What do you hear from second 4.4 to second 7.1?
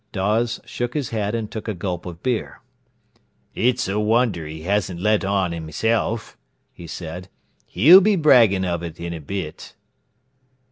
he hasn't let on himself," he